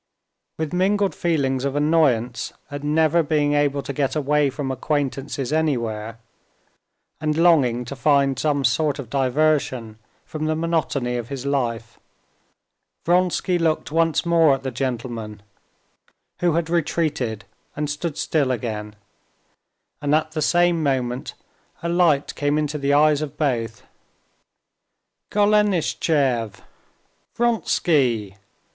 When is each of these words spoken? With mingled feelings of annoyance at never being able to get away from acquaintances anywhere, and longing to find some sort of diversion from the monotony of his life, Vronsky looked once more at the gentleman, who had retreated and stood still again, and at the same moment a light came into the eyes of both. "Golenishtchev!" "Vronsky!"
With 0.57 0.73
mingled 0.73 1.13
feelings 1.13 1.63
of 1.63 1.75
annoyance 1.75 2.53
at 2.71 2.83
never 2.83 3.21
being 3.21 3.53
able 3.53 3.83
to 3.83 3.93
get 3.93 4.15
away 4.15 4.49
from 4.49 4.71
acquaintances 4.71 5.53
anywhere, 5.53 6.17
and 7.19 7.37
longing 7.37 7.85
to 7.85 7.95
find 7.95 8.39
some 8.39 8.63
sort 8.63 8.97
of 8.97 9.11
diversion 9.11 9.99
from 10.25 10.45
the 10.45 10.55
monotony 10.55 11.17
of 11.17 11.29
his 11.29 11.45
life, 11.45 11.99
Vronsky 13.05 13.59
looked 13.59 13.91
once 13.91 14.25
more 14.25 14.55
at 14.55 14.63
the 14.63 14.71
gentleman, 14.71 15.43
who 16.39 16.53
had 16.53 16.67
retreated 16.67 17.45
and 17.75 17.87
stood 17.87 18.17
still 18.17 18.49
again, 18.49 18.95
and 20.01 20.15
at 20.15 20.31
the 20.31 20.41
same 20.41 20.81
moment 20.81 21.35
a 21.83 21.89
light 21.89 22.33
came 22.33 22.57
into 22.57 22.79
the 22.79 22.91
eyes 22.91 23.21
of 23.21 23.37
both. 23.37 23.83
"Golenishtchev!" 25.29 26.59
"Vronsky!" 27.35 28.37